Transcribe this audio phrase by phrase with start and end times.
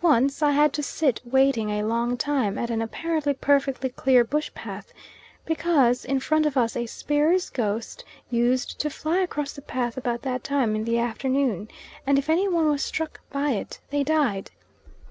[0.00, 4.50] Once I had to sit waiting a long time at an apparently perfectly clear bush
[4.54, 4.94] path,
[5.44, 10.22] because in front of us a spear's ghost used to fly across the path about
[10.22, 11.68] that time in the afternoon,
[12.06, 14.50] and if any one was struck by it they died.